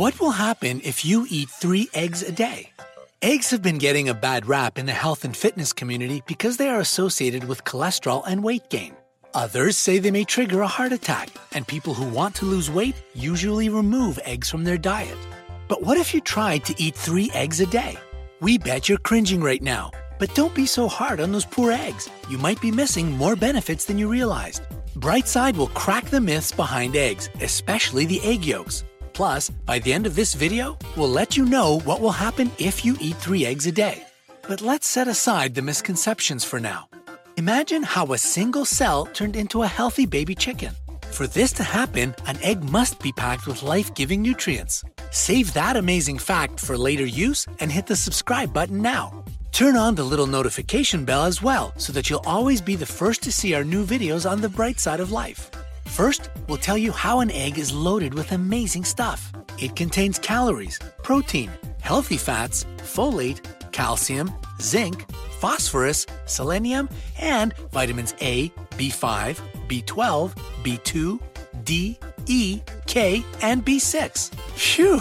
[0.00, 2.70] What will happen if you eat three eggs a day?
[3.20, 6.70] Eggs have been getting a bad rap in the health and fitness community because they
[6.70, 8.96] are associated with cholesterol and weight gain.
[9.34, 12.94] Others say they may trigger a heart attack, and people who want to lose weight
[13.12, 15.18] usually remove eggs from their diet.
[15.68, 17.94] But what if you tried to eat three eggs a day?
[18.40, 19.90] We bet you're cringing right now.
[20.18, 22.08] But don't be so hard on those poor eggs.
[22.30, 24.62] You might be missing more benefits than you realized.
[24.96, 28.84] Brightside will crack the myths behind eggs, especially the egg yolks.
[29.20, 32.86] Plus, by the end of this video, we'll let you know what will happen if
[32.86, 34.02] you eat three eggs a day.
[34.48, 36.88] But let's set aside the misconceptions for now.
[37.36, 40.72] Imagine how a single cell turned into a healthy baby chicken.
[41.10, 44.84] For this to happen, an egg must be packed with life giving nutrients.
[45.10, 49.22] Save that amazing fact for later use and hit the subscribe button now.
[49.52, 53.22] Turn on the little notification bell as well so that you'll always be the first
[53.24, 55.50] to see our new videos on the bright side of life.
[55.90, 59.32] First, we'll tell you how an egg is loaded with amazing stuff.
[59.58, 61.50] It contains calories, protein,
[61.82, 63.40] healthy fats, folate,
[63.72, 65.04] calcium, zinc,
[65.40, 66.88] phosphorus, selenium,
[67.18, 70.32] and vitamins A, B5, B12,
[70.62, 71.20] B2,
[71.64, 74.32] D, E, K, and B6.
[74.54, 75.00] Phew!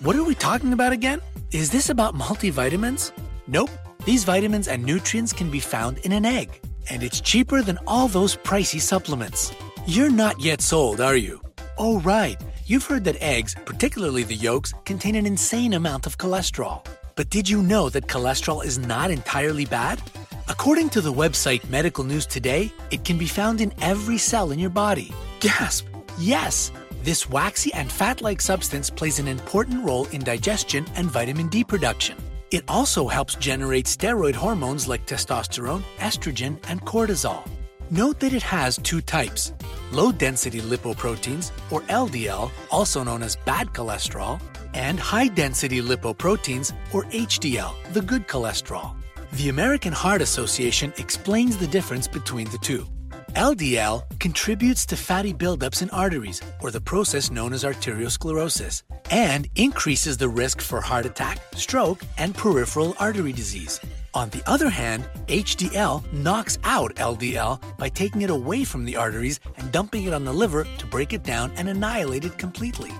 [0.00, 1.20] What are we talking about again?
[1.50, 3.10] Is this about multivitamins?
[3.48, 3.70] Nope.
[4.04, 8.06] These vitamins and nutrients can be found in an egg, and it's cheaper than all
[8.06, 9.52] those pricey supplements.
[9.90, 11.40] You're not yet sold, are you?
[11.76, 12.40] Oh, right.
[12.64, 16.86] You've heard that eggs, particularly the yolks, contain an insane amount of cholesterol.
[17.16, 20.00] But did you know that cholesterol is not entirely bad?
[20.46, 24.60] According to the website Medical News Today, it can be found in every cell in
[24.60, 25.12] your body.
[25.40, 25.86] Gasp!
[26.20, 26.70] Yes!
[27.02, 31.64] This waxy and fat like substance plays an important role in digestion and vitamin D
[31.64, 32.16] production.
[32.52, 37.44] It also helps generate steroid hormones like testosterone, estrogen, and cortisol.
[37.90, 39.52] Note that it has two types
[39.92, 44.40] low density lipoproteins, or LDL, also known as bad cholesterol,
[44.74, 48.94] and high density lipoproteins, or HDL, the good cholesterol.
[49.32, 52.86] The American Heart Association explains the difference between the two.
[53.34, 60.16] LDL contributes to fatty buildups in arteries, or the process known as arteriosclerosis, and increases
[60.16, 63.80] the risk for heart attack, stroke, and peripheral artery disease.
[64.12, 69.38] On the other hand, HDL knocks out LDL by taking it away from the arteries
[69.56, 72.90] and dumping it on the liver to break it down and annihilate it completely.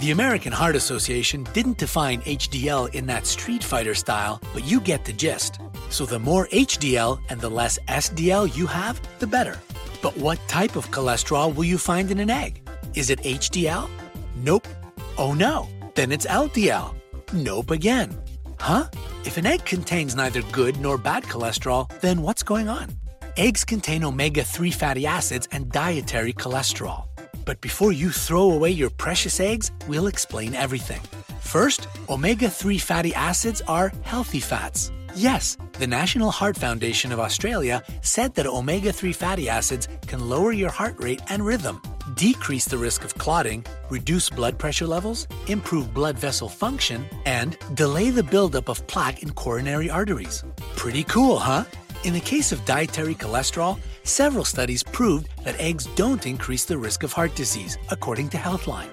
[0.00, 5.06] The American Heart Association didn't define HDL in that Street Fighter style, but you get
[5.06, 5.58] the gist.
[5.88, 9.58] So the more HDL and the less LDL you have, the better.
[10.02, 12.68] But what type of cholesterol will you find in an egg?
[12.94, 13.88] Is it HDL?
[14.36, 14.68] Nope.
[15.16, 16.94] Oh no, then it's LDL.
[17.32, 18.16] Nope again.
[18.60, 18.88] Huh?
[19.24, 22.90] If an egg contains neither good nor bad cholesterol, then what's going on?
[23.36, 27.04] Eggs contain omega 3 fatty acids and dietary cholesterol.
[27.44, 31.00] But before you throw away your precious eggs, we'll explain everything.
[31.40, 34.92] First, omega 3 fatty acids are healthy fats.
[35.14, 40.52] Yes, the National Heart Foundation of Australia said that omega 3 fatty acids can lower
[40.52, 41.80] your heart rate and rhythm,
[42.14, 48.10] decrease the risk of clotting, reduce blood pressure levels, improve blood vessel function, and delay
[48.10, 50.44] the buildup of plaque in coronary arteries.
[50.76, 51.64] Pretty cool, huh?
[52.04, 57.02] In the case of dietary cholesterol, several studies proved that eggs don't increase the risk
[57.02, 58.90] of heart disease, according to Healthline.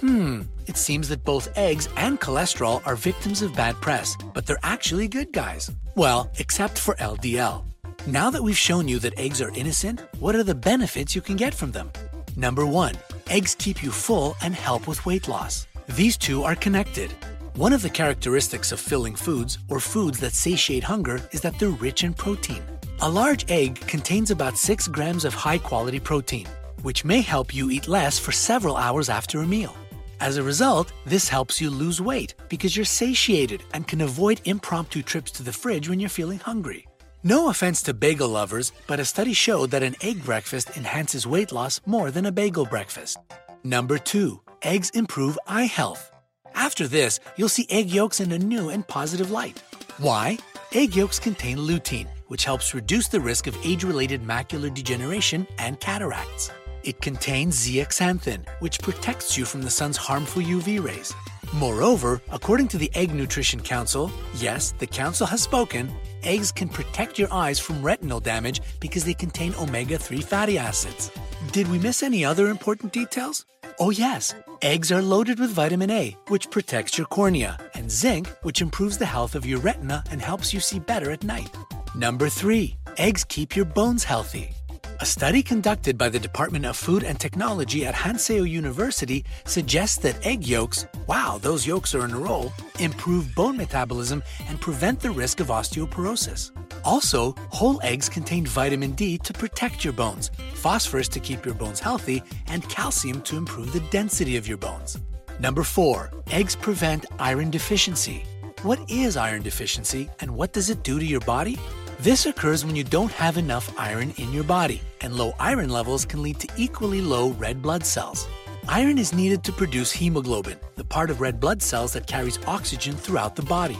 [0.00, 4.60] Hmm, it seems that both eggs and cholesterol are victims of bad press, but they're
[4.62, 5.70] actually good guys.
[5.96, 7.64] Well, except for LDL.
[8.06, 11.36] Now that we've shown you that eggs are innocent, what are the benefits you can
[11.36, 11.90] get from them?
[12.38, 12.94] Number one,
[13.28, 15.66] eggs keep you full and help with weight loss.
[15.88, 17.10] These two are connected.
[17.56, 21.70] One of the characteristics of filling foods, or foods that satiate hunger, is that they're
[21.86, 22.62] rich in protein.
[23.00, 26.46] A large egg contains about 6 grams of high quality protein,
[26.82, 29.76] which may help you eat less for several hours after a meal.
[30.20, 35.02] As a result, this helps you lose weight because you're satiated and can avoid impromptu
[35.02, 36.86] trips to the fridge when you're feeling hungry.
[37.28, 41.52] No offense to bagel lovers, but a study showed that an egg breakfast enhances weight
[41.52, 43.18] loss more than a bagel breakfast.
[43.62, 44.40] Number 2.
[44.62, 46.10] Eggs improve eye health.
[46.54, 49.62] After this, you'll see egg yolks in a new and positive light.
[49.98, 50.38] Why?
[50.72, 55.78] Egg yolks contain lutein, which helps reduce the risk of age related macular degeneration and
[55.80, 56.50] cataracts.
[56.82, 61.12] It contains zeaxanthin, which protects you from the sun's harmful UV rays.
[61.52, 65.92] Moreover, according to the Egg Nutrition Council, yes, the council has spoken,
[66.22, 71.10] eggs can protect your eyes from retinal damage because they contain omega 3 fatty acids.
[71.52, 73.46] Did we miss any other important details?
[73.80, 74.34] Oh, yes.
[74.60, 79.06] Eggs are loaded with vitamin A, which protects your cornea, and zinc, which improves the
[79.06, 81.56] health of your retina and helps you see better at night.
[81.94, 82.76] Number 3.
[82.96, 84.57] Eggs keep your bones healthy.
[85.00, 90.26] A study conducted by the Department of Food and Technology at Hanseo University suggests that
[90.26, 95.12] egg yolks, wow, those yolks are in a roll, improve bone metabolism and prevent the
[95.12, 96.50] risk of osteoporosis.
[96.84, 101.78] Also, whole eggs contain vitamin D to protect your bones, phosphorus to keep your bones
[101.78, 104.98] healthy, and calcium to improve the density of your bones.
[105.38, 106.10] Number 4.
[106.32, 108.24] Eggs prevent iron deficiency.
[108.62, 111.56] What is iron deficiency and what does it do to your body?
[112.00, 116.04] This occurs when you don't have enough iron in your body, and low iron levels
[116.04, 118.28] can lead to equally low red blood cells.
[118.68, 122.94] Iron is needed to produce hemoglobin, the part of red blood cells that carries oxygen
[122.94, 123.76] throughout the body.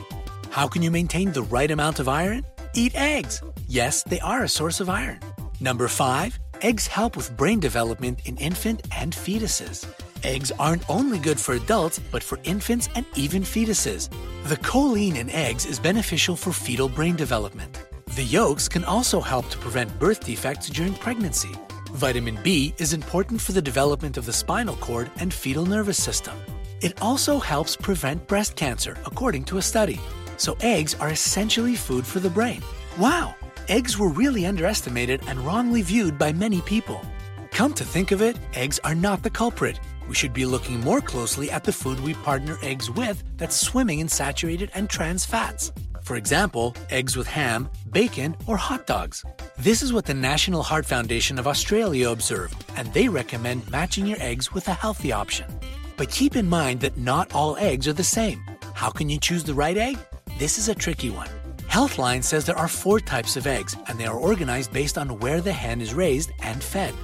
[0.50, 2.44] How can you maintain the right amount of iron?
[2.74, 3.40] Eat eggs.
[3.68, 5.20] Yes, they are a source of iron.
[5.60, 6.40] Number 5.
[6.62, 9.86] Eggs help with brain development in infant and fetuses.
[10.24, 14.08] Eggs aren't only good for adults, but for infants and even fetuses.
[14.46, 17.84] The choline in eggs is beneficial for fetal brain development.
[18.14, 21.50] The yolks can also help to prevent birth defects during pregnancy.
[21.92, 26.36] Vitamin B is important for the development of the spinal cord and fetal nervous system.
[26.80, 30.00] It also helps prevent breast cancer, according to a study.
[30.36, 32.62] So, eggs are essentially food for the brain.
[32.98, 33.34] Wow!
[33.68, 37.00] Eggs were really underestimated and wrongly viewed by many people.
[37.50, 41.00] Come to think of it, eggs are not the culprit we should be looking more
[41.00, 45.70] closely at the food we partner eggs with that's swimming in saturated and trans fats.
[46.02, 49.24] For example, eggs with ham, bacon, or hot dogs.
[49.58, 54.20] This is what the National Heart Foundation of Australia observed, and they recommend matching your
[54.20, 55.46] eggs with a healthy option.
[55.96, 58.42] But keep in mind that not all eggs are the same.
[58.74, 59.98] How can you choose the right egg?
[60.38, 61.28] This is a tricky one.
[61.68, 65.40] Healthline says there are four types of eggs, and they are organized based on where
[65.40, 66.94] the hen is raised and fed.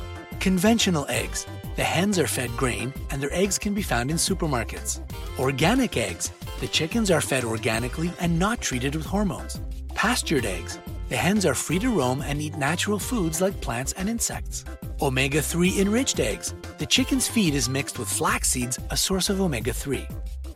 [0.41, 1.47] Conventional eggs.
[1.77, 5.01] The hens are fed grain, and their eggs can be found in supermarkets.
[5.39, 6.31] Organic eggs.
[6.61, 9.61] The chickens are fed organically and not treated with hormones.
[9.95, 10.79] Pastured eggs.
[11.09, 14.65] The hens are free to roam and eat natural foods like plants and insects.
[15.03, 16.55] Omega 3 enriched eggs.
[16.79, 20.07] The chicken's feed is mixed with flax seeds, a source of omega 3.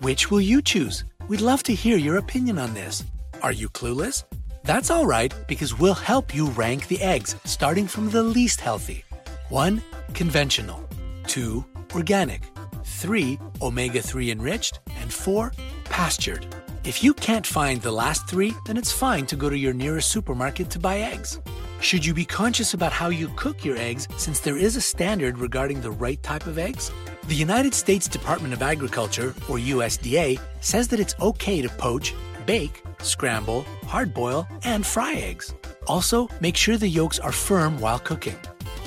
[0.00, 1.04] Which will you choose?
[1.28, 3.04] We'd love to hear your opinion on this.
[3.42, 4.24] Are you clueless?
[4.64, 9.04] That's all right because we'll help you rank the eggs, starting from the least healthy.
[9.48, 9.82] 1.
[10.14, 10.88] Conventional.
[11.26, 11.64] 2.
[11.94, 12.42] Organic.
[12.84, 13.38] 3.
[13.60, 14.80] Omega 3 enriched.
[15.00, 15.52] And 4.
[15.88, 16.46] Pastured.
[16.84, 20.10] If you can't find the last three, then it's fine to go to your nearest
[20.10, 21.40] supermarket to buy eggs.
[21.80, 25.38] Should you be conscious about how you cook your eggs since there is a standard
[25.38, 26.90] regarding the right type of eggs?
[27.28, 32.14] The United States Department of Agriculture, or USDA, says that it's okay to poach,
[32.46, 35.54] bake, scramble, hard boil, and fry eggs.
[35.86, 38.36] Also, make sure the yolks are firm while cooking.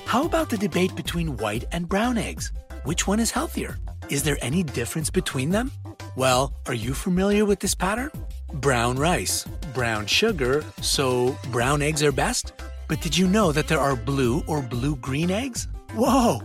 [0.06, 2.52] How about the debate between white and brown eggs?
[2.84, 3.78] Which one is healthier?
[4.10, 5.72] Is there any difference between them?
[6.18, 8.12] Well, are you familiar with this pattern?
[8.56, 12.52] Brown rice, brown sugar, so brown eggs are best?
[12.90, 15.70] But did you know that there are blue or blue green eggs?
[15.94, 16.42] Whoa!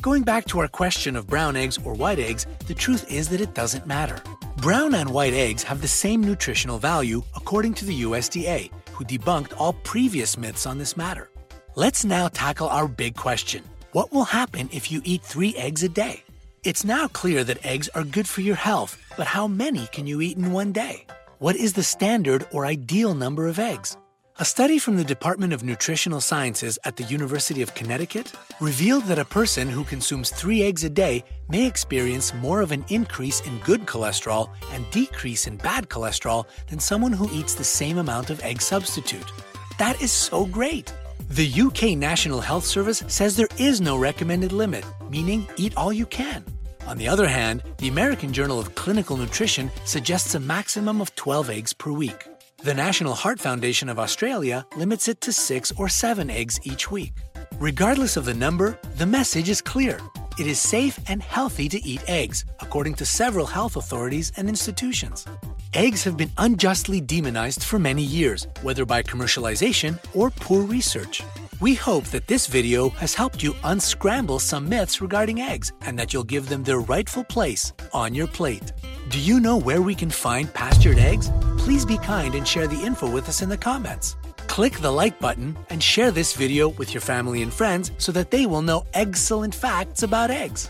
[0.00, 3.42] Going back to our question of brown eggs or white eggs, the truth is that
[3.42, 4.22] it doesn't matter.
[4.56, 9.52] Brown and white eggs have the same nutritional value according to the USDA, who debunked
[9.58, 11.28] all previous myths on this matter.
[11.74, 15.90] Let's now tackle our big question What will happen if you eat three eggs a
[15.90, 16.24] day?
[16.62, 20.20] It's now clear that eggs are good for your health, but how many can you
[20.20, 21.06] eat in one day?
[21.38, 23.96] What is the standard or ideal number of eggs?
[24.40, 28.30] A study from the Department of Nutritional Sciences at the University of Connecticut
[28.60, 32.84] revealed that a person who consumes three eggs a day may experience more of an
[32.90, 37.96] increase in good cholesterol and decrease in bad cholesterol than someone who eats the same
[37.96, 39.32] amount of egg substitute.
[39.78, 40.92] That is so great!
[41.28, 46.06] The UK National Health Service says there is no recommended limit, meaning eat all you
[46.06, 46.44] can.
[46.86, 51.50] On the other hand, the American Journal of Clinical Nutrition suggests a maximum of 12
[51.50, 52.26] eggs per week.
[52.62, 57.12] The National Heart Foundation of Australia limits it to 6 or 7 eggs each week.
[57.58, 60.00] Regardless of the number, the message is clear.
[60.40, 65.26] It is safe and healthy to eat eggs, according to several health authorities and institutions.
[65.74, 71.22] Eggs have been unjustly demonized for many years, whether by commercialization or poor research.
[71.60, 76.14] We hope that this video has helped you unscramble some myths regarding eggs and that
[76.14, 78.72] you'll give them their rightful place on your plate.
[79.10, 81.30] Do you know where we can find pastured eggs?
[81.58, 84.16] Please be kind and share the info with us in the comments.
[84.50, 88.32] Click the like button and share this video with your family and friends so that
[88.32, 90.68] they will know excellent facts about eggs.